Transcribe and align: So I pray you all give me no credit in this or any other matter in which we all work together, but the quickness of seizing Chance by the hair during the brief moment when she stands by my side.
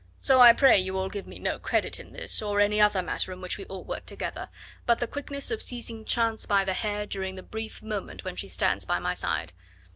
So 0.19 0.39
I 0.41 0.51
pray 0.51 0.79
you 0.79 0.97
all 0.97 1.09
give 1.09 1.27
me 1.27 1.37
no 1.37 1.59
credit 1.59 1.99
in 1.99 2.11
this 2.11 2.41
or 2.41 2.59
any 2.59 2.81
other 2.81 3.03
matter 3.03 3.31
in 3.31 3.39
which 3.39 3.59
we 3.59 3.65
all 3.65 3.83
work 3.83 4.07
together, 4.07 4.49
but 4.87 4.97
the 4.97 5.05
quickness 5.05 5.51
of 5.51 5.61
seizing 5.61 6.05
Chance 6.05 6.47
by 6.47 6.65
the 6.65 6.73
hair 6.73 7.05
during 7.05 7.35
the 7.35 7.43
brief 7.43 7.83
moment 7.83 8.23
when 8.23 8.35
she 8.35 8.47
stands 8.47 8.83
by 8.83 8.97
my 8.97 9.13
side. 9.13 9.53